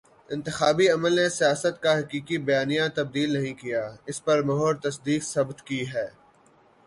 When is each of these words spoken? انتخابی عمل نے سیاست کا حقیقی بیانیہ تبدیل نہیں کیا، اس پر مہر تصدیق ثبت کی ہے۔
انتخابی 0.29 0.87
عمل 0.89 1.13
نے 1.15 1.27
سیاست 1.29 1.75
کا 1.83 1.91
حقیقی 1.99 2.37
بیانیہ 2.47 2.81
تبدیل 2.95 3.33
نہیں 3.33 3.53
کیا، 3.53 3.83
اس 4.05 4.23
پر 4.25 4.37
مہر 4.43 4.73
تصدیق 4.77 5.23
ثبت 5.23 5.61
کی 5.61 5.81
ہے۔ 5.93 6.07